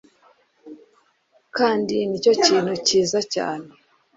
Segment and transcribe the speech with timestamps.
[1.57, 3.67] kandi ni cyo kintu cyiza cyane